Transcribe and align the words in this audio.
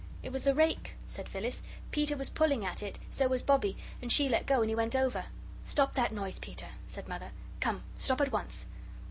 "It 0.23 0.31
was 0.31 0.41
the 0.41 0.55
rake," 0.55 0.95
said 1.05 1.29
Phyllis. 1.29 1.61
"Peter 1.91 2.17
was 2.17 2.31
pulling 2.31 2.65
at 2.65 2.81
it, 2.81 2.97
so 3.11 3.27
was 3.27 3.43
Bobbie, 3.43 3.77
and 4.01 4.11
she 4.11 4.27
let 4.29 4.47
go 4.47 4.61
and 4.61 4.69
he 4.69 4.73
went 4.73 4.95
over." 4.95 5.25
"Stop 5.63 5.93
that 5.93 6.11
noise, 6.11 6.39
Peter," 6.39 6.69
said 6.87 7.07
Mother. 7.07 7.29
"Come. 7.59 7.83
Stop 7.99 8.19
at 8.19 8.31
once." 8.31 8.65